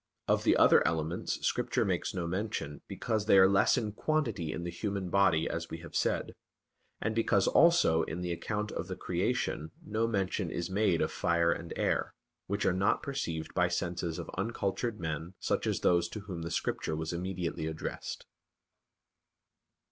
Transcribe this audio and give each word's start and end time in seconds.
Of 0.27 0.43
the 0.43 0.57
other 0.57 0.81
elements, 0.87 1.45
Scripture 1.45 1.85
makes 1.85 2.11
no 2.11 2.25
mention, 2.25 2.81
because 2.87 3.27
they 3.27 3.37
are 3.37 3.47
less 3.47 3.77
in 3.77 3.91
quantity 3.91 4.51
in 4.51 4.63
the 4.63 4.71
human 4.71 5.11
body, 5.11 5.47
as 5.47 5.69
we 5.69 5.77
have 5.81 5.95
said; 5.95 6.33
and 6.99 7.13
because 7.13 7.45
also 7.45 8.01
in 8.01 8.21
the 8.21 8.31
account 8.31 8.71
of 8.71 8.87
the 8.87 8.95
Creation 8.95 9.69
no 9.85 10.07
mention 10.07 10.49
is 10.49 10.71
made 10.71 11.03
of 11.03 11.11
fire 11.11 11.51
and 11.51 11.71
air, 11.75 12.15
which 12.47 12.65
are 12.65 12.73
not 12.73 13.03
perceived 13.03 13.53
by 13.53 13.67
senses 13.67 14.17
of 14.17 14.31
uncultured 14.35 14.99
men 14.99 15.35
such 15.37 15.67
as 15.67 15.81
those 15.81 16.09
to 16.09 16.21
whom 16.21 16.41
the 16.41 16.49
Scripture 16.49 16.95
was 16.95 17.13
immediately 17.13 17.67
addressed. 17.67 18.25